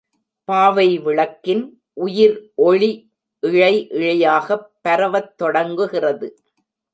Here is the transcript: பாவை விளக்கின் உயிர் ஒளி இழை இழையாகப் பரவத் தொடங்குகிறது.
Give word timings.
பாவை 0.49 0.99
விளக்கின் 0.99 1.61
உயிர் 1.97 2.37
ஒளி 2.61 2.89
இழை 3.43 3.87
இழையாகப் 3.91 4.65
பரவத் 4.81 5.37
தொடங்குகிறது. 5.37 6.29